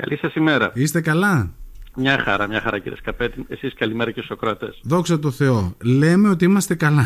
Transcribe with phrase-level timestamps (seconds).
[0.00, 0.70] Καλή σας ημέρα.
[0.74, 1.54] Είστε καλά;
[1.96, 3.44] Μια χαρά, μια χαρά κύριε Σκαπέτη.
[3.48, 4.80] Εσείς καλημέρα και στους Σοκράτες.
[4.82, 5.76] Δόξα τω Θεώ.
[5.82, 7.04] Λέμε ότι είμαστε καλά.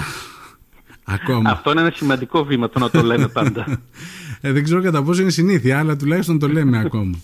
[1.04, 1.50] Ακόμα.
[1.50, 3.80] Αυτό είναι ένα σημαντικό βήμα το να το λέμε πάντα.
[4.40, 7.18] ε, δεν ξέρω κατά πόσο είναι συνήθεια, αλλά τουλάχιστον το λέμε ακόμα.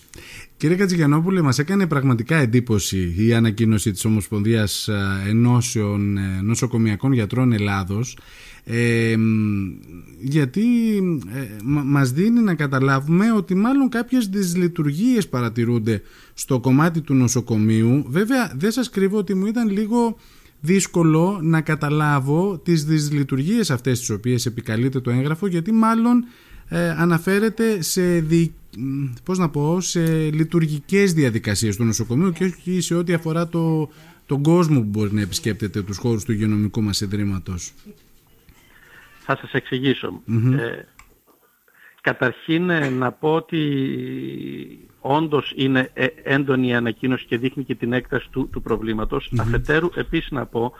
[0.56, 4.88] Κύριε Κατζηγιανόπουλε, μας έκανε πραγματικά εντύπωση η ανακοίνωση της Ομοσπονδίας
[5.28, 8.16] Ενώσεων ε, Νοσοκομιακών Γιατρών Ελλάδος
[8.64, 9.16] ε,
[10.20, 10.62] γιατί
[11.34, 16.02] ε, μας δίνει να καταλάβουμε ότι μάλλον κάποιες δυσλειτουργίες παρατηρούνται
[16.34, 18.04] στο κομμάτι του νοσοκομείου.
[18.08, 20.16] Βέβαια δεν σας κρύβω ότι μου ήταν λίγο
[20.60, 26.24] δύσκολο να καταλάβω τις δυσλειτουργίες αυτές τις οποίες επικαλείται το έγγραφο γιατί μάλλον
[26.68, 28.52] ε, αναφέρεται σε, δι,
[29.24, 33.88] πώς να πω, σε λειτουργικές διαδικασίες του νοσοκομείου και όχι σε ό,τι αφορά το,
[34.26, 37.72] τον κόσμο που μπορεί να επισκέπτεται τους χώρους του υγειονομικού μας ιδρύματος.
[39.30, 40.22] Θα σας εξηγησω
[40.58, 40.82] Ε,
[42.00, 47.92] καταρχήν ε, να πω ότι όντως είναι ε, έντονη η ανακοίνωση και δείχνει και την
[47.92, 50.72] έκταση του, του προβληματος Αφετέρου επίσης να πω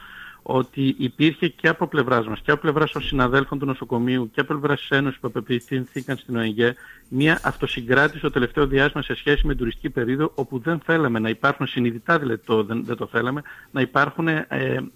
[0.43, 4.55] ότι υπήρχε και από πλευράς μας και από πλευράς των συναδέλφων του νοσοκομείου και από
[4.55, 6.75] πλευράς της Ένωσης που απευθυνθήκαν στην ΟΕΓΕ
[7.09, 11.29] μια αυτοσυγκράτηση το τελευταίο διάστημα σε σχέση με την τουριστική περίοδο όπου δεν θέλαμε να
[11.29, 14.47] υπάρχουν συνειδητά δηλαδή το, δεν, δεν το θέλαμε να υπάρχουν ε,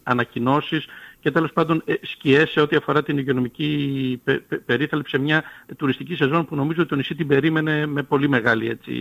[0.03, 0.86] ανακοινώσεις
[1.25, 4.20] και τέλος πάντων ε, σκιές σε ό,τι αφορά την υγειονομική
[4.67, 5.42] περίθαλψη σε μια
[5.77, 8.94] τουριστική σεζόν που νομίζω ότι το νησί την περίμενε με πολύ μεγάλη έτσι,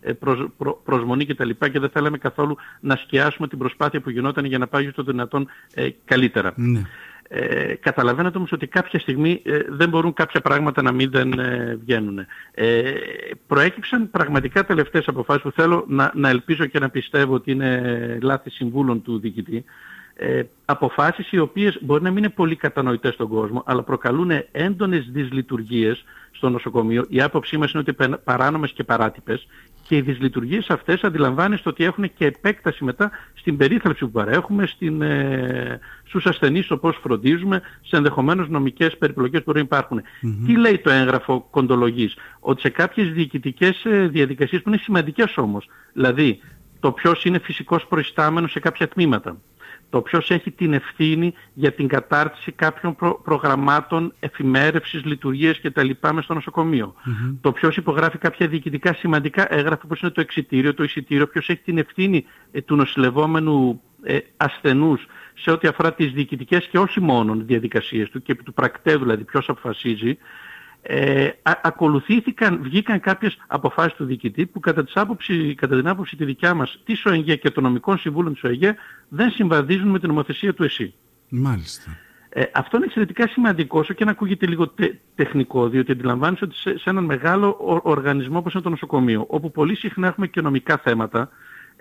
[0.00, 1.50] ε, προσ, προ, προσμονή κτλ.
[1.50, 5.02] Και, και δεν θέλαμε καθόλου να σκιάσουμε την προσπάθεια που γινόταν για να πάει στο
[5.02, 6.52] δυνατόν ε, καλύτερα.
[6.56, 6.82] Ναι.
[7.28, 11.78] Ε, καταλαβαίνετε όμως ότι κάποια στιγμή ε, δεν μπορούν κάποια πράγματα να μην δεν ε,
[11.80, 12.18] βγαίνουν.
[12.54, 12.92] Ε,
[13.46, 18.50] προέκυψαν πραγματικά τελευταίες αποφάσεις που θέλω να, να ελπίζω και να πιστεύω ότι είναι λάθη
[18.50, 19.64] συμβούλων του διοικητή
[20.18, 25.08] ε, αποφάσεις οι οποίες μπορεί να μην είναι πολύ κατανοητές στον κόσμο, αλλά προκαλούν έντονες
[25.12, 27.04] δυσλειτουργίες στο νοσοκομείο.
[27.08, 29.46] Η άποψή μας είναι ότι παράνομες και παράτυπες
[29.82, 35.02] και οι δυσλειτουργίες αυτές αντιλαμβάνεστε ότι έχουν και επέκταση μετά στην περίθαλψη που παρέχουμε, στην,
[35.02, 40.02] ε, στους ασθενείς όπως φροντίζουμε, σε ενδεχομένως νομικές περιπλοκές που μπορεί να υπαρχουν
[40.46, 45.68] Τι λέει το έγγραφο κοντολογής, ότι σε κάποιες διοικητικές ε, διαδικασίες που είναι σημαντικές όμως,
[45.92, 46.40] δηλαδή
[46.80, 49.36] το ποιος είναι φυσικός προϊστάμενος σε κάποια τμήματα,
[49.90, 55.90] το ποιος έχει την ευθύνη για την κατάρτιση κάποιων προγραμμάτων εφημέρευσης, λειτουργίας κτλ.
[56.12, 56.94] μες στο νοσοκομείο.
[57.40, 61.60] Το ποιος υπογράφει κάποια διοικητικά σημαντικά έγγραφα όπως είναι το εξιτήριο, το εισιτήριο, ποιος έχει
[61.60, 67.34] την ευθύνη ε, του νοσηλευόμενου ε, ασθενούς σε ό,τι αφορά τις διοικητικές και όχι μόνο
[67.34, 70.18] διαδικασίες του και του πρακτέου δηλαδή ποιος αποφασίζει
[70.88, 71.28] ε,
[71.62, 76.54] ακολουθήθηκαν, βγήκαν κάποιες αποφάσεις του διοικητή που κατά, της άποψη, κατά την άποψη τη δικιά
[76.54, 78.76] μας της ΟΕΓΕ και των νομικών συμβούλων της ΟΕΓΕ
[79.08, 80.94] δεν συμβαδίζουν με την νομοθεσία του ΕΣΥ.
[81.28, 81.98] Μάλιστα.
[82.28, 84.74] Ε, αυτό είναι εξαιρετικά σημαντικό, όσο και να ακούγεται λίγο
[85.14, 89.76] τεχνικό, διότι αντιλαμβάνεσαι ότι σε, σε έναν μεγάλο οργανισμό όπως είναι το νοσοκομείο, όπου πολύ
[89.76, 91.30] συχνά έχουμε και νομικά θέματα,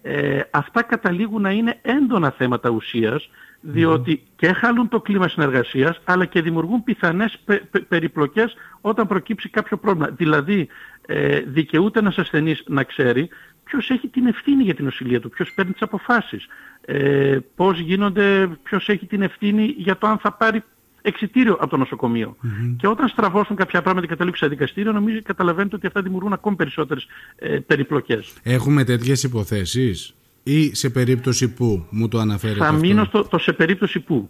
[0.02, 3.30] ε, αυτά καταλήγουν να είναι έντονα θέματα ουσίας,
[3.68, 9.78] διότι και χαλούν το κλίμα συνεργασίας αλλά και δημιουργούν πιθανές πε, περιπλοκές όταν προκύψει κάποιο
[9.78, 10.10] πρόβλημα.
[10.10, 10.68] Δηλαδή
[11.06, 13.30] ε, δικαιούται ένας ασθενής να ξέρει
[13.64, 16.46] ποιος έχει την ευθύνη για την οσυλία του, ποιος παίρνει τις αποφάσεις,
[16.86, 20.64] ε, πώς γίνονται, ποιος έχει την ευθύνη για το αν θα πάρει
[21.02, 22.36] εξιτήριο από το νοσοκομείο.
[22.78, 26.56] Και όταν στραβώσουν κάποια πράγματα και καταλήξουν σε δικαστήριο, νομίζω καταλαβαίνετε ότι αυτά δημιουργούν ακόμη
[26.56, 28.34] περισσότερες ε, περιπλοκές.
[28.44, 30.16] Έχουμε τέτοιες υποθέσεις;
[30.48, 34.30] Ή σε περίπτωση που μου το αναφέρετε Θα αυτό; μείνω στο το σε περίπτωση που.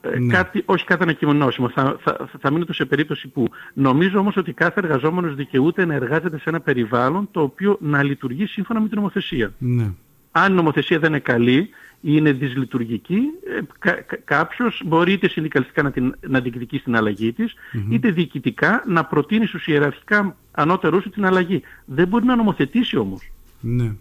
[0.00, 0.32] Ε, ναι.
[0.32, 3.48] κάτι, όχι κάτι ανακοινώσιμο, θα, θα, θα μείνω το σε περίπτωση που.
[3.74, 8.46] Νομίζω όμως ότι κάθε εργαζόμενος δικαιούται να εργάζεται σε ένα περιβάλλον το οποίο να λειτουργεί
[8.46, 9.52] σύμφωνα με την νομοθεσία.
[9.58, 9.92] Ναι.
[10.30, 11.68] Αν η νομοθεσία δεν είναι καλή ή
[12.00, 13.20] είναι δυσλειτουργική,
[13.58, 17.54] ε, κα, κάποιος μπορεί είτε συνδικαλιστικά να, την, να διεκδικήσει την αλλαγή της,
[17.90, 21.62] είτε διοικητικά να προτείνει στους ιεραρχικά ανώτερους την αλλαγή.
[21.84, 23.30] Δεν μπορεί να νομοθετήσει όμως.
[23.60, 23.92] Ναι.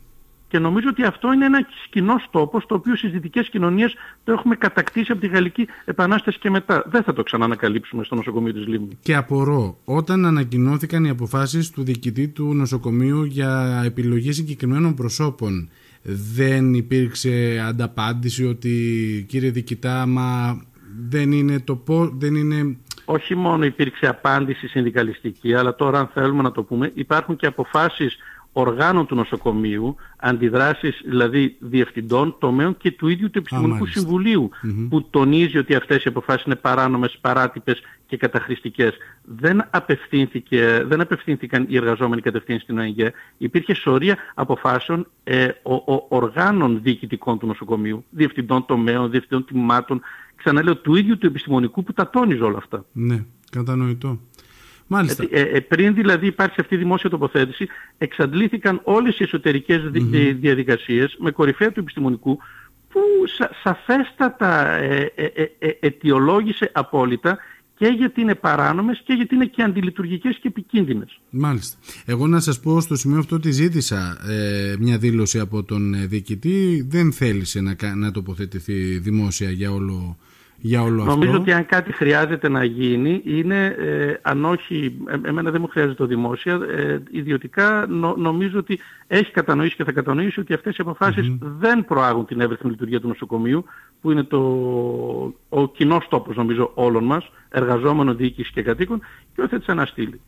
[0.54, 4.56] Και νομίζω ότι αυτό είναι ένα κοινό τόπος, το οποίο στις δυτικές κοινωνίες το έχουμε
[4.56, 6.84] κατακτήσει από τη Γαλλική Επανάσταση και μετά.
[6.88, 8.98] Δεν θα το ξανανακαλύψουμε στο νοσοκομείο της Λίμνη.
[9.02, 15.70] Και απορώ, όταν ανακοινώθηκαν οι αποφάσεις του διοικητή του νοσοκομείου για επιλογή συγκεκριμένων προσώπων,
[16.02, 20.62] δεν υπήρξε ανταπάντηση ότι κύριε διοικητά, μα
[21.10, 26.42] δεν είναι το πώ, δεν είναι όχι μόνο υπήρξε απάντηση συνδικαλιστική, αλλά τώρα αν θέλουμε
[26.42, 28.18] να το πούμε, υπάρχουν και αποφάσεις
[28.54, 34.50] οργάνων του νοσοκομείου, αντιδράσεις δηλαδή διευθυντών, τομέων και του ίδιου του Επιστημονικού συμβουλιου
[34.90, 38.98] που τονίζει ότι αυτές οι αποφάσεις είναι παράνομες, παράτυπες και καταχρηστικές.
[39.24, 43.14] Δεν, απευθύνθηκε, δεν απευθύνθηκαν οι εργαζόμενοι κατευθείαν στην ΟΕΓΕ.
[43.38, 50.02] Υπήρχε σωρία αποφάσεων ε, ο, ο, οργάνων διοικητικών του νοσοκομείου, διευθυντών τομέων, διευθυντών τιμάτων,
[50.36, 52.86] ξαναλέω του ίδιου του επιστημονικού που τα τόνιζε όλα αυτά.
[52.92, 54.20] Ναι, κατανοητό.
[54.94, 55.28] Μάλιστα.
[55.30, 57.68] Ε, ε, πριν δηλαδή υπάρξει αυτή η δημόσια τοποθέτηση,
[57.98, 60.36] εξαντλήθηκαν όλες οι εσωτερικές mm-hmm.
[60.40, 62.40] διαδικασίες με κορυφαία του επιστημονικού
[62.94, 63.02] που
[63.38, 65.26] σα, σαφέστατα ε, ε,
[65.60, 67.38] ε, αιτιολόγησε απόλυτα
[67.76, 71.20] και γιατί είναι παράνομες και γιατί είναι και αντιλειτουργικές και επικίνδυνες.
[71.30, 71.78] Μάλιστα.
[72.06, 76.86] Εγώ να σας πω στο σημείο αυτό ότι ζήτησα ε, μια δήλωση από τον διοικητή.
[76.90, 80.18] Δεν θέλησε να, να τοποθετηθεί δημόσια για όλο
[80.66, 85.52] για όλο Νομίζω ότι αν κάτι χρειάζεται να γίνει είναι, ε, αν όχι, ε, εμένα
[85.52, 87.86] δεν μου χρειάζεται το δημόσια, ε, ιδιωτικά
[88.18, 92.70] νομίζω ότι έχει κατανοήσει και θα κατανοήσει ότι αυτές οι αποφασεις δεν προάγουν την εύρυθμη
[92.70, 93.66] λειτουργία του νοσοκομείου,
[94.02, 94.40] που είναι το,
[95.50, 99.00] ο κοινός τόπος νομίζω όλων μας, εργαζόμενων, διοίκησης και κατοίκων,
[99.36, 100.20] και όχι θα τις αναστείλει.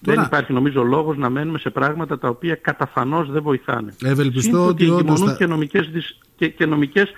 [0.00, 3.94] Δεν υπάρχει νομίζω λόγος να μένουμε σε πράγματα τα οποία καταφανώς δεν βοηθάνε.
[4.04, 5.36] Ευελπιστώ ότι, ότι όντως...
[5.36, 5.90] και νομικές,
[6.36, 7.12] και, και νομικές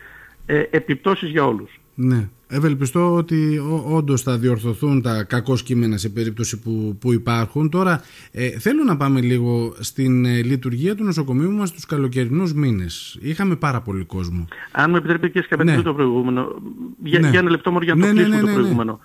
[0.47, 1.80] ε, επιπτώσεις για όλους.
[2.03, 2.29] Ναι.
[2.49, 7.71] Ευελπιστώ ότι όντως θα διορθωθούν τα κακό κείμενα σε περίπτωση που, που υπάρχουν.
[7.71, 8.03] Τώρα
[8.33, 13.19] ε, θέλω να πάμε λίγο στην ε, λειτουργία του νοσοκομείου μας τους καλοκαιρινούς μήνες.
[13.21, 14.49] Είχαμε πάρα πολύ κόσμο.
[14.73, 15.83] Αν με επιτρέπετε και σκαπετήσω ναι.
[15.83, 16.63] το προηγούμενο.
[17.05, 17.29] Για, ναι.
[17.29, 19.01] για ένα λεπτό μόνο για να ναι, το ναι, κλείσουμε ναι, το προηγούμενο.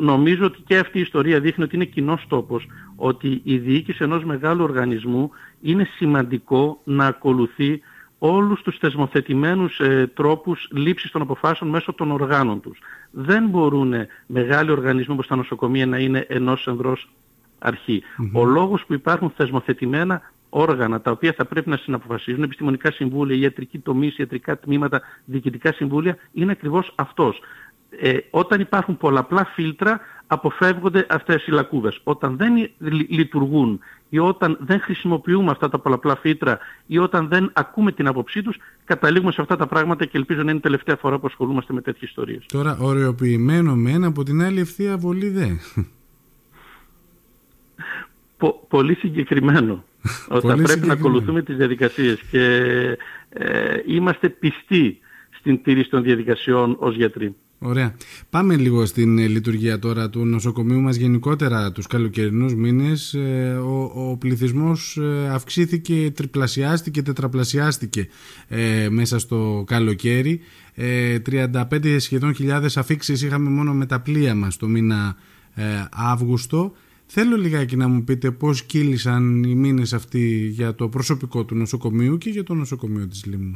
[0.00, 2.66] νομίζω ότι και αυτή η ιστορία δείχνει ότι είναι κοινός τόπος
[2.96, 7.80] ότι η διοίκηση ενός μεγάλου οργανισμού είναι σημαντικό να ακολουθεί
[8.18, 12.78] όλους τους θεσμοθετημένους ε, τρόπους λήψης των αποφάσεων μέσω των οργάνων τους.
[13.10, 13.94] Δεν μπορούν
[14.26, 17.08] μεγάλοι οργανισμοί όπως τα νοσοκομεία να είναι ενός ενδρός
[18.32, 23.78] Ο λόγος που υπάρχουν θεσμοθετημένα όργανα τα οποία θα πρέπει να συναποφασίζουν, επιστημονικά συμβούλια, ιατρική
[23.78, 27.40] τομή, ιατρικά τμήματα, διοικητικά συμβούλια, είναι ακριβώς αυτός.
[27.90, 32.00] Ε, όταν υπάρχουν πολλαπλά φίλτρα αποφεύγονται αυτές οι λακκούβες.
[32.04, 32.70] Όταν δεν
[33.08, 33.80] λειτουργούν
[34.14, 38.56] ή όταν δεν χρησιμοποιούμε αυτά τα πολλαπλά φύτρα ή όταν δεν ακούμε την άποψή τους,
[38.84, 41.80] καταλήγουμε σε αυτά τα πράγματα και ελπίζω να είναι η τελευταία φορά που ασχολούμαστε με
[41.80, 42.44] τέτοιες ιστορίες.
[42.46, 45.46] Τώρα, οριοποιημένο με ένα από την άλλη ευθεία βολή δε.
[48.68, 49.84] πολύ συγκεκριμένο.
[50.28, 52.46] Όταν πρέπει να ακολουθούμε τις διαδικασίες και
[53.28, 54.98] ε, είμαστε πιστοί
[55.38, 57.34] στην τήρηση των διαδικασιών ως γιατροί.
[57.66, 57.96] Ωραία.
[58.30, 63.14] Πάμε λίγο στην ε, λειτουργία τώρα του νοσοκομείου μας γενικότερα τους καλοκαιρινούς μήνες.
[63.14, 68.08] Ε, ο, ο πληθυσμός ε, αυξήθηκε, τριπλασιάστηκε, τετραπλασιάστηκε
[68.90, 70.40] μέσα στο καλοκαίρι.
[71.30, 75.16] 35 σχεδόν χιλιάδες αφήξεις είχαμε μόνο με τα πλοία μας το μήνα
[75.90, 76.72] Αύγουστο.
[77.06, 82.18] Θέλω λιγάκι να μου πείτε πώς κύλησαν οι μήνες αυτοί για το προσωπικό του νοσοκομείου
[82.18, 83.52] και για το νοσοκομείο της Λίμνου.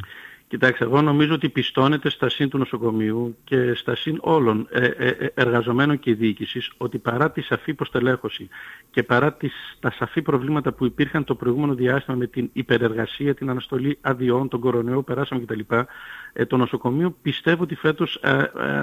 [0.49, 5.09] Κοιτάξτε, εγώ νομίζω ότι πιστώνεται στα σύν του νοσοκομείου και στα σύν όλων ε, ε,
[5.09, 8.49] ε, εργαζομένων και διοίκησης ότι παρά τη σαφή υποστελέχωση
[8.91, 13.51] και παρά τις, τα σαφή προβλήματα που υπήρχαν το προηγούμενο διάστημα με την υπερεργασία, την
[13.51, 15.61] αναστολή αδειών, τον κορονοϊό, περάσαμε κτλ.
[16.47, 18.21] το νοσοκομείο πιστεύω ότι φέτος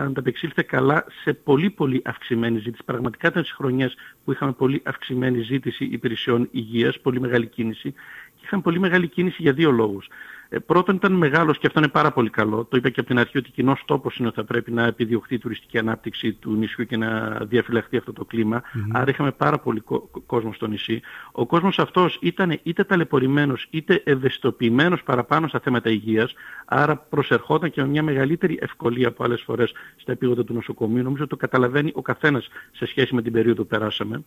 [0.05, 2.83] ανταπεξήλθε καλά σε πολύ πολύ αυξημένη ζήτηση.
[2.85, 7.91] Πραγματικά ήταν στις χρονιές που είχαμε πολύ αυξημένη ζήτηση υπηρεσιών υγείας, πολύ μεγάλη κίνηση
[8.35, 10.07] και είχαμε πολύ μεγάλη κίνηση για δύο λόγους.
[10.55, 12.65] Ε, πρώτον ήταν μεγάλος και αυτό είναι πάρα πολύ καλό.
[12.65, 15.35] Το είπα και από την αρχή ότι κοινός τόπος είναι ότι θα πρέπει να επιδιωχθεί
[15.35, 19.83] η τουριστική ανάπτυξη του νησιού και να διαφυλαχθεί αυτό το κλιμα Άρα είχαμε πάρα πολύ
[20.25, 21.01] κόσμο στο νησί.
[21.31, 26.33] Ο κόσμος αυτός ήταν είτε ταλαιπωρημένος είτε ευαισθητοποιημένος παραπάνω στα θέματα υγείας.
[26.65, 31.03] Άρα προσερχόταν και με μια μεγαλύτερη ευκολία από άλλες φορές στα επίγοντα του νοσοκομείου.
[31.03, 34.23] Νομίζω ότι το καταλαβαίνει ο καθένας σε σχέση με την περίοδο που περάσαμε.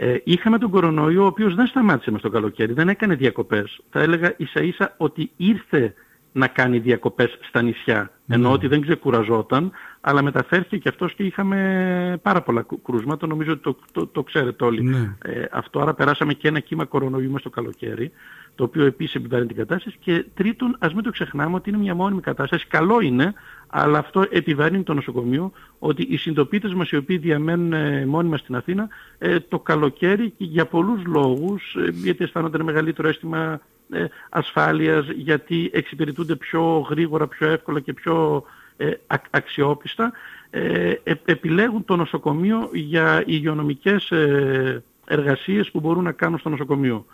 [0.00, 3.80] Ε, είχαμε τον κορονοϊό ο οποίος δεν σταμάτησε μες στο καλοκαίρι, δεν έκανε διακοπές.
[3.90, 5.94] Θα έλεγα ίσα ίσα ότι ήρθε
[6.38, 8.10] να κάνει διακοπές στα νησιά.
[8.10, 8.34] Mm.
[8.34, 13.26] Ενώ ότι δεν ξεκουραζόταν, αλλά μεταφέρθηκε και αυτός και είχαμε πάρα πολλά κρούσματα.
[13.26, 14.82] Νομίζω ότι το, το, το ξέρετε όλοι.
[14.82, 15.16] Ναι.
[15.22, 18.10] Ε, αυτό άρα περάσαμε και ένα κύμα κορονοϊού μέσα στο καλοκαίρι,
[18.54, 19.96] το οποίο επίσης επιβάλλει την κατάσταση.
[20.00, 22.66] Και τρίτον, ας μην το ξεχνάμε ότι είναι μια μόνιμη κατάσταση.
[22.66, 23.34] Καλό είναι,
[23.66, 28.56] αλλά αυτό επιβαρύνει το νοσοκομείο, ότι οι συντοπίτες μας οι οποίοι διαμένουν ε, μόνιμα στην
[28.56, 33.60] Αθήνα, ε, το καλοκαίρι για πολλούς λόγους, ε, γιατί αισθάνονται ένα μεγαλύτερο αίσθημα ε,
[34.28, 38.44] ασφάλειας, γιατί εξυπηρετούνται πιο γρήγορα, πιο εύκολα και πιο
[38.76, 38.90] ε,
[39.30, 40.12] αξιόπιστα,
[40.50, 40.92] ε,
[41.24, 44.12] επιλέγουν το νοσοκομείο για υγειονομικές
[45.06, 47.06] εργασίες που μπορούν να κάνουν στο νοσοκομείο.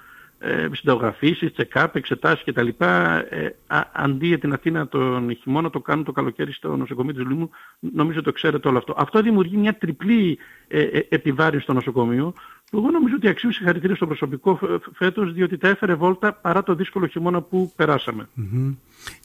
[0.72, 2.68] Συνταγογραφήσεις, check-up, εξετάσεις κτλ.
[3.92, 8.22] Αντί για την Αθήνα τον χειμώνα το κάνουν το καλοκαίρι στο νοσοκομείο της Λίμνου, νομίζω
[8.22, 8.94] το ξέρετε όλο αυτό.
[8.96, 10.38] Αυτό δημιουργεί μια τριπλή
[11.08, 12.34] επιβάρυνση στο νοσοκομείο,
[12.72, 14.58] εγώ νομίζω ότι αξίζει συγχαρητήρια στο προσωπικό
[14.92, 18.28] φέτος διότι τα έφερε βόλτα παρά το δύσκολο χειμώνα που περασαμε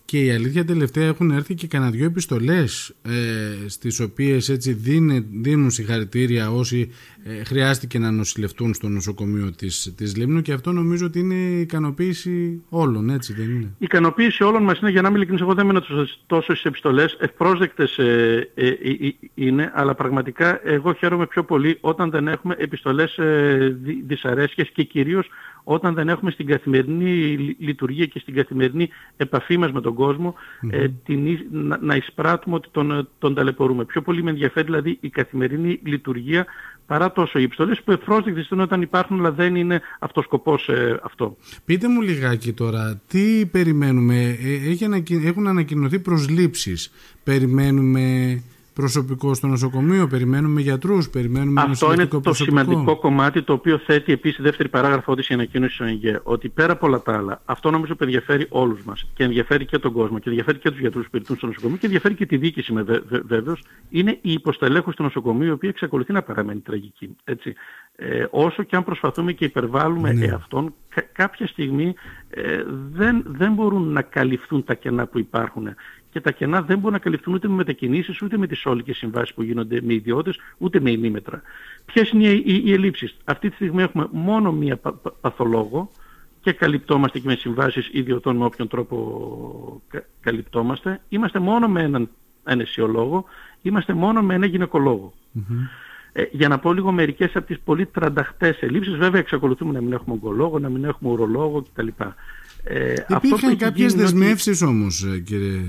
[0.10, 5.26] και η αλήθεια τελευταία έχουν έρθει και κανένα δυο επιστολές ε, στις οποίες έτσι δίνε,
[5.32, 6.92] δίνουν συγχαρητήρια όσοι
[7.24, 12.62] ε, χρειάστηκε να νοσηλευτούν στο νοσοκομείο της, της Λίμνου και αυτό νομίζω ότι είναι ικανοποίηση
[12.70, 15.66] όλων, έτσι δεν είναι; Η ικανοποίηση όλων μας είναι, για να μην ειλικρινής, εγώ δεν
[15.66, 15.82] μένω
[16.26, 18.76] τόσο στις επιστολές, ευπρόσδεκτες ε, ε, ε,
[19.34, 25.28] είναι, αλλά πραγματικά εγώ χαίρομαι πιο πολύ όταν δεν έχουμε επιστολές ε, δυσαρέσκειας και κυρίως
[25.72, 30.36] όταν δεν έχουμε στην καθημερινή λειτουργία και στην καθημερινή επαφή μας με τον κόσμο
[30.70, 33.86] ε, την, να, να εισπράττουμε ότι τον, τον ταλαιπωρούμε.
[33.86, 36.46] Πιο πολύ με ενδιαφέρει δηλαδή η καθημερινή λειτουργία
[36.86, 41.00] παρά τόσο οι επιστολές που ευπρόσδεκτες είναι όταν υπάρχουν αλλά δεν είναι αυτός σκοπός ε,
[41.04, 41.38] αυτό.
[41.66, 44.38] Πείτε μου λιγάκι τώρα, τι περιμένουμε,
[45.10, 46.92] ε, έχουν ανακοινωθεί προσλήψεις,
[47.24, 48.04] περιμένουμε
[48.80, 54.40] προσωπικό στο νοσοκομείο, περιμένουμε γιατρούς, περιμένουμε Αυτό είναι το σημαντικό κομμάτι το οποίο θέτει επίσης
[54.40, 56.20] η δεύτερη παράγραφο της η ανακοίνωσης του ΕΝΓΕ.
[56.24, 59.78] Ότι πέρα από όλα τα άλλα, αυτό νομίζω που ενδιαφέρει όλους μας και ενδιαφέρει και
[59.78, 62.38] τον κόσμο και ενδιαφέρει και τους γιατρούς που περιπτούν στο νοσοκομείο και ενδιαφέρει και τη
[62.38, 67.16] διοίκηση με βέ, βέβαιος, είναι η υποστελέχωση του νοσοκομείου η οποία εξακολουθεί να παραμένει τραγική.
[67.24, 67.54] Έτσι.
[67.96, 70.26] Ε, όσο και αν προσπαθούμε και υπερβάλλουμε ναι.
[70.26, 70.74] εαυτόν,
[71.12, 71.94] κάποια στιγμή
[72.30, 75.68] ε, δεν, δεν μπορούν να καλυφθούν τα κενά που υπάρχουν
[76.12, 79.34] και τα κενά δεν μπορούν να καλυφθούν ούτε με μετακινήσεις, ούτε με τις όλικες συμβάσεις
[79.34, 81.42] που γίνονται με ιδιώτες, ούτε με ημίμετρα.
[81.86, 85.92] Ποιες είναι οι, οι, οι ελλείψεις; Αυτή τη στιγμή έχουμε μόνο μία πα, παθολόγο
[86.42, 91.02] και καλυπτόμαστε και με συμβάσεις ιδιωτών με όποιον τρόπο κα, καλυπτόμαστε.
[91.10, 92.10] Είμαστε μόνο με έναν
[92.44, 93.26] ανεσιολόγο,
[93.62, 94.70] είμαστε μόνο με έναν
[96.12, 99.94] Ε, για να πω λίγο μερικές από τις πολύ τρανταχτές ελλείψεις, βέβαια εξακολουθούμε να μην
[99.94, 101.88] έχουμε ογκολόγο, να μην έχουμε ουρολόγο κτλ.
[102.64, 104.66] Ε, Υπήρχαν κάποιες δεσμεύσει ότι...
[104.66, 105.60] όμως, ε, κύριε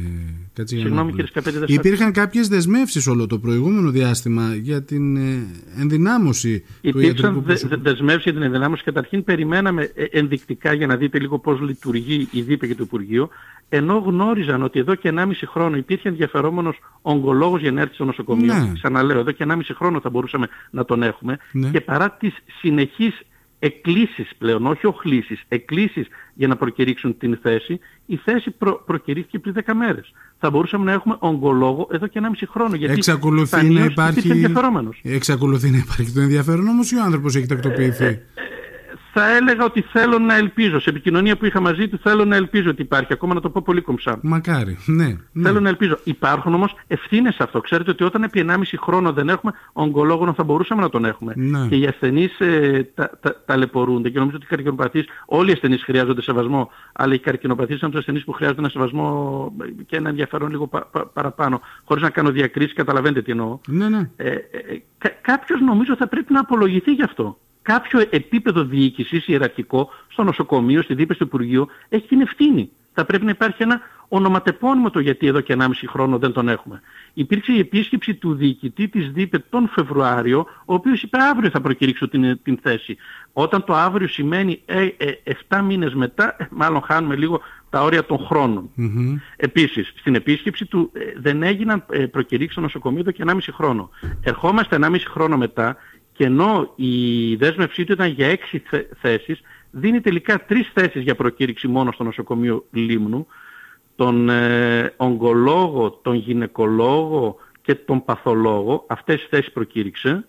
[0.65, 5.47] Συγγνώμη, κύριε Σκαπέτη, Υπήρχαν κάποιες δεσμεύσεις όλο το προηγούμενο διάστημα για την ε,
[5.81, 7.83] ενδυνάμωση Υπήρξαν του ιατρικού προσωπικού.
[7.83, 8.83] Δε, δεσμεύσεις για την ενδυνάμωση.
[8.83, 13.29] Καταρχήν, περιμέναμε ε, ενδεικτικά για να δείτε λίγο πώς λειτουργεί η ΔΥΠΕ και το Υπουργείο,
[13.69, 18.55] ενώ γνώριζαν ότι εδώ και 1,5 χρόνο υπήρχε ενδιαφερόμενος ογκολόγος για να έρθει στο νοσοκομείο.
[18.55, 18.73] Ναι.
[18.75, 21.39] Ξαναλέω, εδώ και 1,5 χρόνο θα μπορούσαμε να τον έχουμε.
[21.53, 21.71] Ναι.
[21.71, 23.21] Και παρά τις συνεχείς
[23.61, 29.55] εκκλήσεις πλέον, όχι οχλήσεις, εκκλήσεις για να προκηρύξουν την θέση, η θέση προ, προκηρύχθηκε πριν
[29.67, 30.13] 10 μέρες.
[30.39, 32.75] Θα μπορούσαμε να έχουμε ογκολόγο εδώ και 1,5 χρόνο.
[32.75, 34.31] Γιατί εξακολουθεί να υπάρχει...
[35.03, 38.05] Εξακολουθεί να υπάρχει το ενδιαφέρον όμως ή ο άνθρωπος έχει τακτοποιηθεί.
[38.05, 38.19] Ε, ε,
[39.13, 40.81] θα έλεγα ότι θέλω να ελπίζω.
[40.81, 43.13] Σε επικοινωνία που είχα μαζί του θέλω να ελπίζω ότι υπάρχει.
[43.13, 44.19] Ακόμα να το πω πολύ κομψά.
[44.23, 44.79] Μακάρι.
[44.87, 45.43] Ναι, ναι.
[45.43, 45.99] Θέλω να ελπίζω.
[46.05, 47.61] Υπάρχουν όμως ευθύνες σε αυτό.
[47.61, 51.33] Ξέρετε ότι όταν επί 1,5 χρόνο δεν έχουμε ογκολόγο θα μπορούσαμε να τον έχουμε.
[51.37, 51.67] Ναι.
[51.69, 54.09] Και οι ασθενείς ε, τα, τα, ταλαιπωρούνται.
[54.09, 56.71] Και νομίζω ότι οι καρκινοπαθείς, όλοι οι ασθενείς χρειάζονται σεβασμό.
[56.93, 59.53] Αλλά οι καρκινοπαθείς είναι τους ασθενείς που χρειάζονται ένα σεβασμό
[59.87, 61.61] και ένα ενδιαφέρον λίγο πα, πα, παραπάνω.
[61.85, 63.59] Χωρίς να κάνω διακρίσεις, καταλαβαίνετε τι εννοώ.
[63.67, 64.11] Ναι, ναι.
[64.17, 64.41] Ε, ε,
[65.21, 70.95] κάποιος νομίζω θα πρέπει να απολογηθεί γι' αυτό κάποιο επίπεδο διοίκησης ιεραρχικό στο νοσοκομείο, στη
[70.95, 72.71] δίπλα στο Υπουργείο, έχει την ευθύνη.
[72.93, 76.81] Θα πρέπει να υπάρχει ένα ονοματεπώνυμο το γιατί εδώ και 1,5 χρόνο δεν τον έχουμε.
[77.15, 82.09] Υπήρξε η επίσκεψη του διοικητή της ΔΥΠΕ τον Φεβρουάριο, ο οποίος είπε αύριο θα προκηρύξω
[82.09, 82.97] την, την θέση.
[83.33, 85.13] Όταν το αύριο σημαίνει ε, ε,
[85.49, 87.41] 7 μήνες μετά, ε, μάλλον χάνουμε λίγο
[87.71, 88.71] τα όρια των χρόνων.
[88.79, 89.21] Mm-hmm.
[89.37, 93.91] Επίσης, στην επίσκεψη του ε, δεν έγιναν ε, προκηρύξεις στο νοσοκομείο εδώ και 1,5 χρόνο.
[94.23, 95.77] Ερχόμαστε 1,5 χρόνο μετά
[96.21, 98.63] και ενώ η δέσμευσή του ήταν για έξι
[99.01, 103.27] θέσεις, δίνει τελικά τρεις θέσεις για προκήρυξη μόνο στο νοσοκομείο Λίμνου,
[103.97, 110.25] τον ε, ογκολόγο, τον γυναικολόγο και τον παθολόγο, αυτές τις θέσεις προκήρυξε,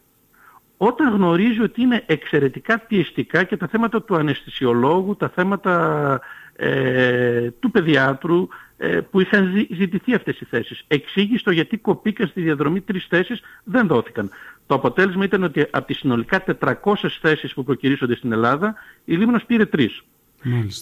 [0.77, 6.19] όταν γνωρίζει ότι είναι εξαιρετικά πιεστικά και τα θέματα του αναισθησιολόγου, τα θέματα
[6.55, 10.83] ε, του παιδιάτρου ε, που είχαν ζητηθεί αυτές οι θέσεις.
[10.87, 14.29] Εξήγησε το γιατί κοπήκαν στη διαδρομή τρεις θέσεις, δεν δόθηκαν.
[14.67, 16.73] Το αποτέλεσμα ήταν ότι από τις συνολικά 400
[17.21, 18.75] θέσεις που προκυρήσονται στην Ελλάδα,
[19.05, 19.87] η Λίμνος πήρε 3.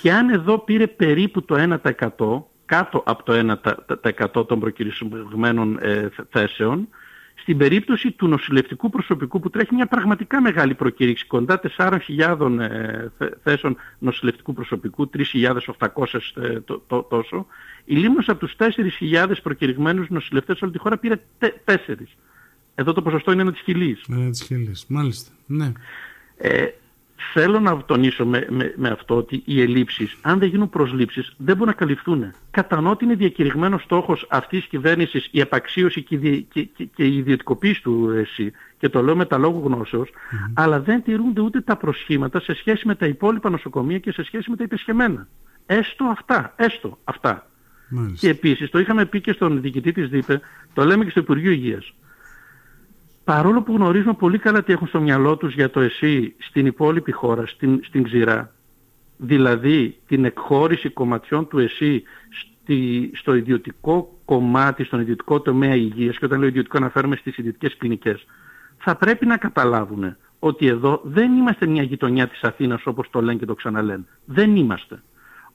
[0.02, 3.58] Και αν εδώ πήρε περίπου το 1%, κάτω από το
[4.36, 6.88] 1% των προκυρησμένων ε, θέσεων,
[7.36, 13.08] στην περίπτωση του νοσηλευτικού προσωπικού που τρέχει μια πραγματικά μεγάλη προκήρυξη, κοντά 4.000 ε,
[13.44, 16.06] θέσεων νοσηλευτικού προσωπικού, 3.800
[16.36, 16.60] ε,
[17.10, 17.46] τόσο,
[17.86, 21.46] η Λίμνος από τους 4.000 προκηρυγμένους νοσηλευτές όλη τη χώρα πήρε 4.
[22.80, 24.02] Εδώ το ποσοστό είναι ένα της χιλής.
[24.10, 25.32] Ένα της χιλής, μάλιστα.
[25.46, 25.72] Ναι.
[26.38, 26.66] Ε,
[27.34, 31.56] θέλω να τονίσω με, με, με, αυτό ότι οι ελλείψεις, αν δεν γίνουν προσλήψεις, δεν
[31.56, 32.34] μπορούν να καλυφθούν.
[32.52, 37.18] Κατανοώ ότι είναι διακηρυγμένος στόχος αυτής της κυβέρνησης η απαξίωση και, και, και, και η
[37.18, 40.52] ιδιωτικοποίηση του ΕΣΥ και το λέω με τα λόγου γνώσεως, mm-hmm.
[40.54, 44.50] αλλά δεν τηρούνται ούτε τα προσχήματα σε σχέση με τα υπόλοιπα νοσοκομεία και σε σχέση
[44.50, 45.28] με τα υπεσχεμένα.
[45.66, 47.48] Έστω αυτά, έστω αυτά.
[47.90, 48.28] Μάλιστα.
[48.28, 50.42] Και επίσης, το είχαμε πει και στον διοικητή της ΔΥΠΕ,
[50.74, 51.94] το λέμε και στο Υπουργείο Υγείας
[53.30, 57.12] παρόλο που γνωρίζουμε πολύ καλά τι έχουν στο μυαλό τους για το ΕΣΥ στην υπόλοιπη
[57.12, 58.54] χώρα, στην, στην ξηρά,
[59.18, 66.26] δηλαδή την εκχώρηση κομματιών του ΕΣΥ στη, στο ιδιωτικό κομμάτι, στον ιδιωτικό τομέα υγείας και
[66.26, 68.26] όταν λέω ιδιωτικό αναφέρομαι στις ιδιωτικές κλινικές,
[68.78, 73.40] θα πρέπει να καταλάβουν ότι εδώ δεν είμαστε μια γειτονιά της Αθήνας όπως το λένε
[73.40, 74.06] και το ξαναλένε.
[74.26, 75.04] Δεν είμαστε.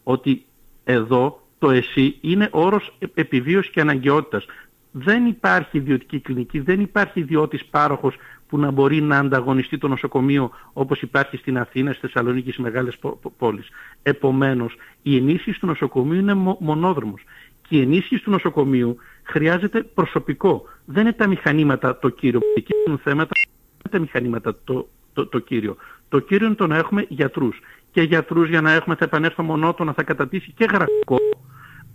[0.02, 0.44] Ότι
[0.84, 4.46] εδώ το ΕΣΥ είναι όρος επιβίωσης και αναγκαιότητας.
[4.96, 8.16] Δεν υπάρχει ιδιωτική κλινική, δεν υπάρχει ιδιώτης πάροχος
[8.48, 12.98] που να μπορεί να ανταγωνιστεί το νοσοκομείο όπως υπάρχει στην Αθήνα, στη Θεσσαλονίκη, στις μεγάλες
[13.36, 13.68] πόλεις.
[14.02, 17.22] Επομένως, η ενίσχυση του νοσοκομείου είναι μονόδρομος.
[17.68, 20.62] Και η ενίσχυση του νοσοκομείου χρειάζεται προσωπικό.
[20.84, 22.40] Δεν είναι τα μηχανήματα το κύριο.
[22.56, 25.76] Εκεί είναι θέματα, δεν είναι τα μηχανήματα το, το, το κύριο.
[26.08, 27.60] Το κύριο είναι το να έχουμε γιατρούς.
[27.90, 31.16] Και γιατρούς για να έχουμε, θα επανέλθω μονότονα, θα κατατήσει και γραφικό.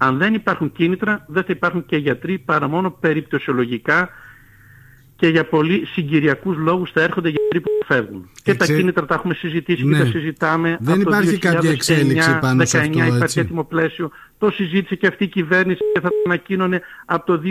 [0.02, 4.10] Αν δεν υπάρχουν κίνητρα, δεν θα υπάρχουν και γιατροί παρά μόνο περιπτωσιολογικά
[5.16, 8.30] και για πολύ συγκυριακούς λόγους θα έρχονται γιατροί που φεύγουν.
[8.44, 9.98] Και τα κίνητρα τα έχουμε συζητήσει ναι.
[9.98, 10.78] και τα συζητάμε.
[10.80, 13.16] Δεν από υπάρχει το 2019, κάποια εξέλιξη πάνω 19, σε αυτό, έτσι.
[13.16, 14.12] υπάρχει έτοιμο πλαίσιο.
[14.40, 17.42] Το συζήτησε και αυτή η κυβέρνηση και θα το ανακοίνωνε από το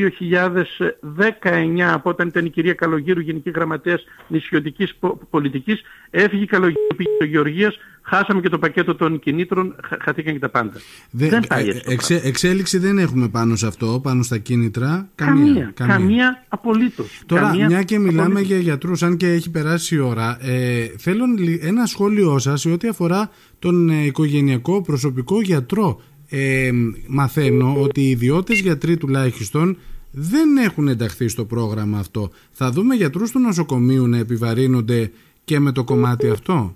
[1.43, 4.95] 2019 από όταν ήταν η κυρία Καλογύρου Γενική Γραμματέας Νησιωτικής
[5.31, 5.81] Πολιτικής.
[6.11, 10.49] Έφυγε η Καλογύρου, πήγε το Γεωργίας, χάσαμε και το πακέτο των κινήτρων, χαθήκαν και τα
[10.49, 10.73] πάντα.
[11.11, 11.83] δεν πάει έτσι.
[11.87, 15.09] Εξε, εξέλιξη δεν έχουμε πάνω σε αυτό, πάνω στα κίνητρα.
[15.15, 15.45] Καμία.
[15.45, 15.97] Καμία, καμία.
[15.97, 17.21] καμία απολύτως.
[17.27, 18.47] Τώρα, καμία μια και μιλάμε απολύτως.
[18.47, 21.25] για γιατρούς, αν και έχει περάσει η ώρα, ε, θέλω
[21.61, 26.01] ένα σχόλιο σας σε ό,τι αφορά τον ε, οικογενειακό προσωπικό γιατρό.
[26.31, 26.71] Ε,
[27.07, 29.77] μαθαίνω ότι οι ιδιώτες γιατροί τουλάχιστον
[30.11, 32.31] δεν έχουν ενταχθεί στο πρόγραμμα αυτό.
[32.51, 35.11] Θα δούμε γιατρούς του νοσοκομείου να επιβαρύνονται
[35.45, 36.75] και με το κομμάτι αυτό.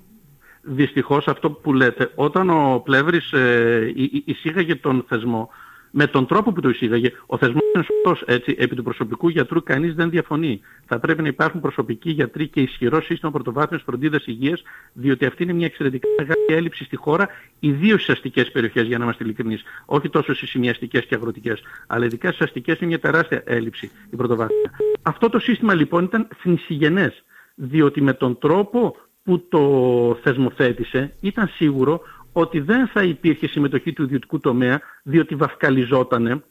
[0.62, 3.92] Δυστυχώς αυτό που λέτε, όταν ο Πλεύρης ε,
[4.24, 5.48] εισήγαγε τον θεσμό,
[5.94, 9.62] με τον τρόπο που το εισήγαγε, ο θεσμός είναι σωστός έτσι, επί του προσωπικού γιατρού
[9.62, 10.60] κανείς δεν διαφωνεί.
[10.86, 15.52] Θα πρέπει να υπάρχουν προσωπικοί γιατροί και ισχυρό σύστημα πρωτοβάθμιας φροντίδας υγείας, διότι αυτή είναι
[15.52, 19.62] μια εξαιρετικά μεγάλη έλλειψη στη χώρα, ιδίως στις αστικές περιοχές, για να είμαστε ειλικρινείς.
[19.84, 24.16] Όχι τόσο στις σημειαστικές και αγροτικές, αλλά ειδικά στις αστικές είναι μια τεράστια έλλειψη η
[24.16, 24.70] πρωτοβάθμια.
[25.02, 32.00] Αυτό το σύστημα λοιπόν ήταν θνησιγενές, διότι με τον τρόπο που το θεσμοθέτησε ήταν σίγουρο
[32.32, 36.42] ότι δεν θα υπήρχε συμμετοχή του ιδιωτικού τομέα διότι βαφκαλιζότανε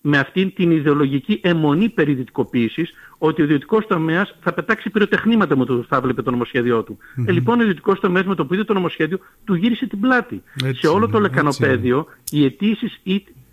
[0.00, 5.74] με αυτήν την ιδεολογική αιμονή περιδυτικοποίησης ότι ο ιδιωτικός τομέας θα πετάξει πυροτεχνήματα με το
[5.74, 6.98] που θα βλέπει το νομοσχέδιό του.
[7.26, 10.42] Ε, λοιπόν, ο ιδιωτικός τομέας με το που είδε το νομοσχέδιο του γύρισε την πλάτη.
[10.72, 13.00] Σε όλο το λεκανοπέδιο οι αιτήσεις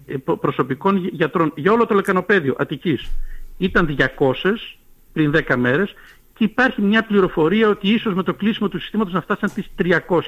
[0.05, 3.11] ε, προσωπικών γιατρών για όλο το λεκανοπέδιο Αττικής
[3.57, 4.05] ήταν 200
[5.13, 5.93] πριν 10 μέρες
[6.37, 9.67] και υπάρχει μια πληροφορία ότι ίσως με το κλείσιμο του συστήματος να φτάσαν τις
[10.07, 10.19] 300.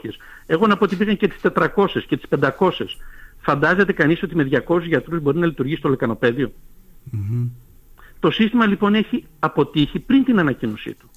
[0.45, 2.71] Εγώ να πω ότι πήγαν και τις 400 και τις 500.
[3.41, 6.51] Φαντάζεται κανείς ότι με 200 γιατρούς μπορεί να λειτουργήσει το λεκανοπεδιο
[8.19, 11.09] Το σύστημα λοιπόν έχει αποτύχει πριν την ανακοίνωσή του.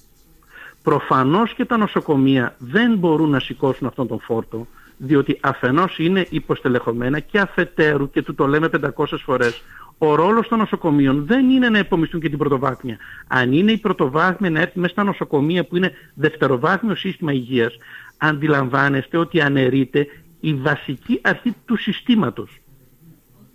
[0.83, 4.67] Προφανώς και τα νοσοκομεία δεν μπορούν να σηκώσουν αυτόν τον φόρτο,
[5.03, 9.61] διότι αφενός είναι υποστελεχωμένα και αφετέρου, και του το λέμε 500 φορές,
[9.97, 12.97] ο ρόλος των νοσοκομείων δεν είναι να υπομισθούν και την πρωτοβάθμια.
[13.27, 17.77] Αν είναι η πρωτοβάθμια να έρθει μέσα στα νοσοκομεία που είναι δευτεροβάθμιο σύστημα υγείας,
[18.17, 20.07] αντιλαμβάνεστε ότι αναιρείται
[20.39, 22.60] η βασική αρχή του συστήματος.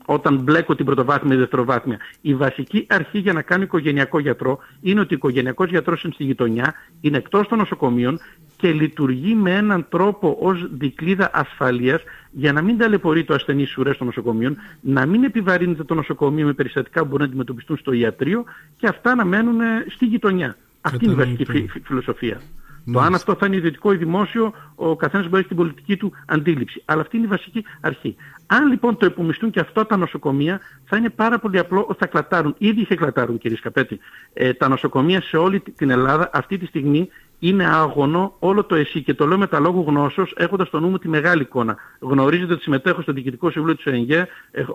[0.07, 1.99] Όταν μπλέκω την πρωτοβάθμια ή δευτεροβάθμια.
[2.21, 6.25] Η βασική αρχή για να κάνω οικογενειακό γιατρό είναι ότι ο οικογενειακός γιατρός είναι στη
[6.25, 8.21] γειτονιά, είναι εκτός των νοσοκομείων
[8.57, 13.97] και λειτουργεί με έναν τρόπο ως δικλίδα ασφαλείας για να μην ταλαιπωρεί το ασθενή σουρές
[13.97, 18.45] των νοσοκομείων, να μην επιβαρύνεται το νοσοκομείο με περιστατικά που μπορούν να αντιμετωπιστούν στο ιατρείο
[18.77, 20.57] και αυτά να μένουν στη γειτονιά.
[20.81, 22.41] Αυτή είναι η βασική φιλοσοφία.
[22.93, 26.83] Το αν αυτό θα είναι ιδιωτικό ή δημόσιο, ο καθένας μπορεί την πολιτική του αντίληψη.
[26.85, 28.17] Αλλά αυτή είναι η βασική αρχή.
[28.47, 32.07] Αν λοιπόν το επομιστούν και αυτό τα νοσοκομεία, θα είναι πάρα πολύ απλό ότι θα
[32.07, 32.55] κλατάρουν.
[32.59, 33.99] Ήδη είχε κλατάρουν κύριε Σκαπέτη.
[34.33, 39.03] Ε, τα νοσοκομεία σε όλη την Ελλάδα αυτή τη στιγμή είναι άγωνο όλο το εσύ
[39.03, 41.77] και το λέω με τα λόγου γνώσεως έχοντας στο νου μου τη μεγάλη εικόνα.
[41.99, 44.29] Γνωρίζετε ότι συμμετέχω στο Διοικητικό Συμβούλιο της ΕΝΓΕ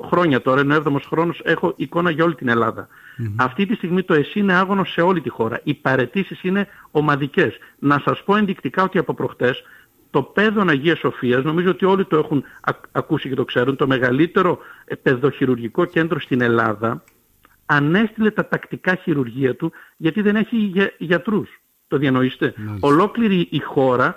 [0.07, 2.87] χρόνια τώρα, είναι ο 7ος χρόνος, έχω εικόνα για όλη την ελλαδα
[3.35, 5.59] Αυτή τη στιγμή το εσύ είναι άγωνο σε όλη τη χώρα.
[5.63, 7.57] Οι παρετήσεις είναι ομαδικές.
[7.79, 9.63] Να σας πω ενδεικτικά ότι από προχτές
[10.09, 12.43] το πέδον Αγίας Σοφίας, νομίζω ότι όλοι το έχουν
[12.91, 14.57] ακούσει και το ξέρουν, το μεγαλύτερο
[15.01, 17.03] παιδοχειρουργικό κέντρο στην Ελλάδα,
[17.65, 21.60] ανέστηλε τα τακτικά χειρουργία του γιατί δεν έχει για, γιατρούς.
[21.91, 22.53] Το διανοείστε.
[22.79, 24.15] Ολόκληρη η χώρα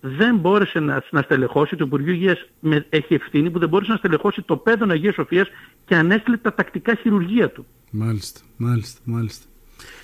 [0.00, 3.96] δεν μπόρεσε να, να στελεχώσει, το Υπουργείο Υγείας με, έχει ευθύνη που δεν μπόρεσε να
[3.96, 5.48] στελεχώσει το πέδον Αγίας Σοφίας
[5.84, 7.66] και ανέστηλε τα τακτικά χειρουργία του.
[7.90, 9.46] Μάλιστα, μάλιστα, μάλιστα.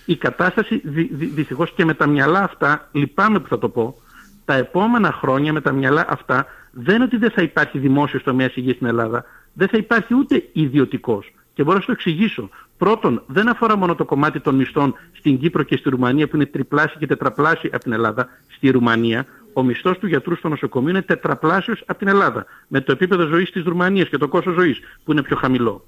[0.07, 4.01] Η κατάσταση δυ, δυ, δυστυχώς και με τα μυαλά αυτά, λυπάμαι που θα το πω,
[4.45, 8.51] τα επόμενα χρόνια με τα μυαλά αυτά δεν είναι ότι δεν θα υπάρχει δημόσιο τομέα
[8.55, 11.33] υγείας στην Ελλάδα, δεν θα υπάρχει ούτε ιδιωτικός.
[11.55, 12.51] Και μπορώ να σου το εξηγήσω.
[12.81, 16.47] Πρώτον, δεν αφορά μόνο το κομμάτι των μισθών στην Κύπρο και στη Ρουμανία που είναι
[16.47, 21.03] τριπλάσια και τετραπλάσια από την Ελλάδα, στη Ρουμανία, ο μισθός του γιατρού στο νοσοκομείο είναι
[21.03, 22.47] τετραπλάσιος από την Ελλάδα.
[22.69, 25.87] Με το επίπεδο ζωής της Ρουμανίας και το κόστος ζωής που είναι πιο χαμηλό.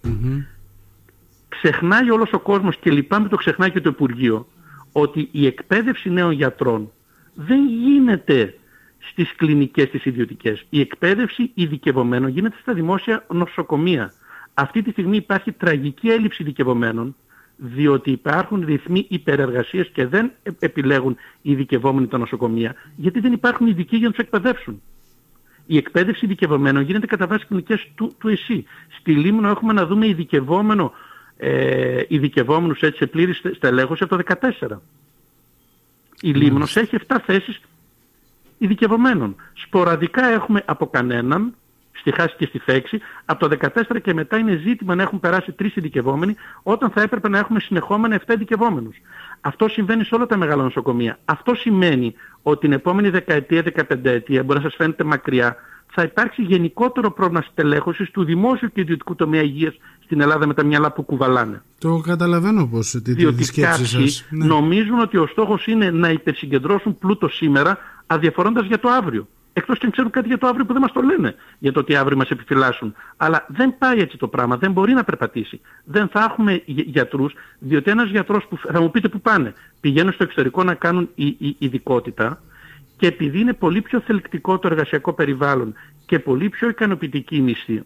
[1.49, 4.47] Ξεχνάει όλος ο κόσμος και λυπάμαι το ξεχνάει και το Υπουργείο
[4.93, 6.93] ότι η εκπαίδευση νέων γιατρών
[7.35, 8.55] δεν γίνεται
[9.11, 10.67] στις κλινικές τις ιδιωτικές.
[10.69, 14.13] Η εκπαίδευση ειδικευομένων γίνεται στα δημόσια νοσοκομεία.
[14.55, 17.17] Αυτή τη στιγμή υπάρχει τραγική έλλειψη ειδικευομένων
[17.57, 23.97] διότι υπάρχουν ρυθμοί υπερεργασίας και δεν επιλέγουν οι ειδικευόμενοι τα νοσοκομεία, γιατί δεν υπάρχουν ειδικοί
[23.97, 24.83] για να τους εκπαιδεύσουν.
[25.67, 28.65] Η εκπαίδευση ειδικευομένων γίνεται κατά βάση κλινικές του, του ΕΣΥ.
[28.99, 30.93] Στη Λίμνο έχουμε να δούμε ειδικευόμενο,
[31.37, 34.83] ε, ειδικευόμενους έτσι σε πλήρη στελέχωση από το 2014.
[36.21, 37.61] Η Λίμνος έχει 7 θέσεις
[38.59, 39.37] ειδικευομένων.
[39.53, 41.55] Σποραδικά έχουμε από κανέναν
[42.03, 43.01] στη Χάση και στη Φέξη.
[43.25, 47.29] Από το 2014 και μετά είναι ζήτημα να έχουν περάσει τρεις ειδικευόμενοι όταν θα έπρεπε
[47.29, 48.97] να έχουμε συνεχόμενα 7 ειδικευόμενους.
[49.41, 51.19] Αυτό συμβαίνει σε όλα τα μεγάλα νοσοκομεία.
[51.25, 55.57] Αυτό σημαίνει ότι την επόμενη δεκαετία, δεκαπενταετία, μπορεί να σας φαίνεται μακριά,
[55.95, 60.65] θα υπάρξει γενικότερο πρόβλημα στελέχωσης του δημόσιου και ιδιωτικού τομέα υγείας στην Ελλάδα με τα
[60.65, 61.63] μυαλά που κουβαλάνε.
[61.79, 64.27] Το καταλαβαίνω πώς τη, Διότι τη κάποιοι σας.
[64.31, 64.47] Ναι.
[64.47, 69.29] νομίζουν ότι ο στόχος είναι να υπερσυγκεντρώσουν πλούτο σήμερα αδιαφορώντας για το αύριο.
[69.63, 71.81] Εκτός και αν ξέρουν κάτι για το αύριο που δεν μας το λένε, για το
[71.81, 72.95] ότι αύριο μας επιφυλάσσουν.
[73.17, 75.61] Αλλά δεν πάει έτσι το πράγμα, δεν μπορεί να περπατήσει.
[75.85, 80.23] Δεν θα έχουμε γιατρούς, διότι ένας γιατρός που θα μου πείτε που πάνε, πηγαίνουν στο
[80.23, 81.09] εξωτερικό να κάνουν
[81.59, 82.43] ειδικότητα
[82.97, 85.75] και επειδή είναι πολύ πιο θελκτικό το εργασιακό περιβάλλον
[86.07, 87.83] και πολύ πιο ικανοποιητική η μισθή,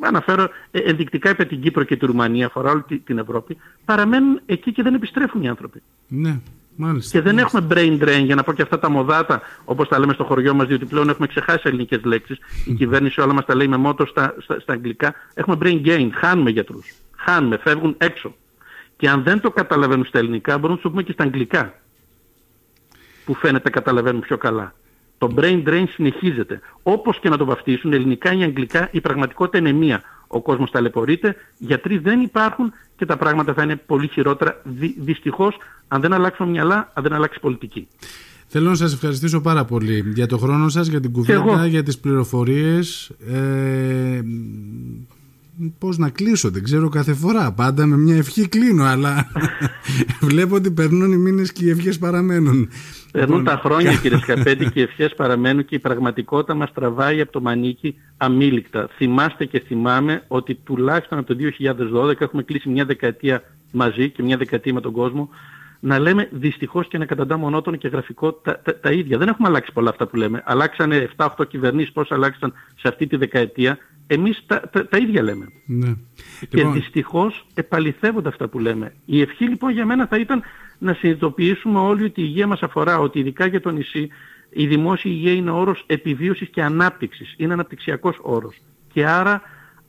[0.00, 4.72] αναφέρω ε, ενδεικτικά υπέρ την Κύπρο και τη Ρουμανία, αφορά όλη την Ευρώπη, παραμένουν εκεί
[4.72, 5.82] και δεν επιστρέφουν οι άνθρωποι.
[6.08, 6.40] Ναι.
[6.82, 9.98] Μάλιστα, και δεν έχουμε brain drain για να πω και αυτά τα μοδάτα όπως τα
[9.98, 12.38] λέμε στο χωριό μας διότι πλέον έχουμε ξεχάσει ελληνικές λέξεις.
[12.66, 15.14] Η κυβέρνηση όλα μας τα λέει με μότο στα, στα, στα αγγλικά.
[15.34, 16.08] Έχουμε brain gain.
[16.12, 16.94] Χάνουμε γιατρούς.
[17.16, 17.56] Χάνουμε.
[17.56, 18.34] Φεύγουν έξω.
[18.96, 21.74] Και αν δεν το καταλαβαίνουν στα ελληνικά μπορούμε να το πούμε και στα αγγλικά.
[23.24, 24.74] Που φαίνεται καταλαβαίνουν πιο καλά.
[25.18, 26.60] Το brain drain συνεχίζεται.
[26.82, 30.02] Όπως και να το βαφτίσουν, ελληνικά ή αγγλικά, η πραγματικότητα είναι μία.
[30.32, 34.60] Ο κόσμος ταλαιπωρείται, γιατροί δεν υπάρχουν και τα πράγματα θα είναι πολύ χειρότερα.
[34.64, 35.56] Δυ, δυστυχώς,
[35.88, 37.88] αν δεν αλλάξουν μυαλά, αν δεν αλλάξει πολιτική.
[38.46, 41.98] Θέλω να σας ευχαριστήσω πάρα πολύ για το χρόνο σας, για την κουβέντα, για τις
[41.98, 43.10] πληροφορίες.
[43.26, 44.20] Ε,
[45.78, 47.52] πώς να κλείσω, δεν ξέρω κάθε φορά.
[47.52, 49.26] Πάντα με μια ευχή κλείνω, αλλά
[50.30, 52.68] βλέπω ότι περνούν οι μήνες και οι ευχές παραμένουν.
[53.12, 57.32] Περνούν τα χρόνια κύριε Σκαπέτη και οι ευχές παραμένουν και η πραγματικότητα μας τραβάει από
[57.32, 58.88] το μανίκι αμήλικτα.
[58.96, 61.36] Θυμάστε και θυμάμαι ότι τουλάχιστον από το
[62.12, 65.28] 2012 έχουμε κλείσει μια δεκαετία μαζί και μια δεκαετία με τον κόσμο
[65.80, 69.18] να λέμε δυστυχώς και να καταντά μονότονο και γραφικό τα, τα, τα, ίδια.
[69.18, 70.42] Δεν έχουμε αλλάξει πολλά αυτά που λέμε.
[70.44, 73.78] Αλλάξανε 7-8 κυβερνήσεις, πώς αλλάξαν σε αυτή τη δεκαετία.
[74.12, 75.48] Εμείς τα, τα, τα ίδια λέμε.
[75.66, 75.94] Ναι.
[76.38, 76.72] Και λοιπόν...
[76.72, 78.94] δυστυχώς επαληθεύονται αυτά που λέμε.
[79.04, 80.42] Η ευχή λοιπόν για μένα θα ήταν
[80.78, 84.08] να συνειδητοποιήσουμε όλοι ότι η υγεία μας αφορά, ότι ειδικά για το νησί
[84.50, 87.34] η δημόσια υγεία είναι όρος επιβίωσης και ανάπτυξης.
[87.36, 88.56] Είναι αναπτυξιακός όρος.
[88.92, 89.42] Και άρα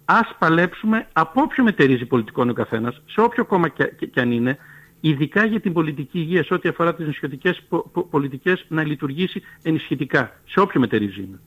[0.06, 4.20] ας παλέψουμε από όποιο μετερίζει πολιτικό είναι ο καθένας, σε όποιο κόμμα και, και, και
[4.20, 4.58] αν είναι,
[5.00, 7.62] ειδικά για την πολιτική υγεία σε ό,τι αφορά τις νησιωτικές
[8.10, 11.40] πολιτικές να λειτουργήσει ενισχυτικά, σε όποιο μετερίζει είναι.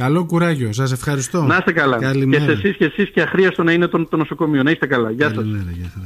[0.00, 0.72] Καλό κουράγιο.
[0.72, 1.42] Σας ευχαριστώ.
[1.42, 1.98] Να είστε καλά.
[1.98, 2.44] Καλημέρα.
[2.44, 4.62] Και σε εσείς και εσείς και αχρίαστο να είναι το, το νοσοκομείο.
[4.62, 5.10] Να είστε καλά.
[5.10, 5.36] Γεια σας.
[5.36, 6.02] Καλημέρα, γεια σας.